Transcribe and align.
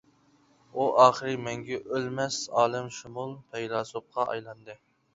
ئۇ 0.79 0.87
ئاخىرى 1.03 1.35
مەڭگۈ 1.49 1.79
ئۆلمەس 1.83 2.41
ئالەمشۇمۇل 2.63 3.39
پەيلاسوپقا 3.55 4.31
ئايلاندى. 4.35 4.83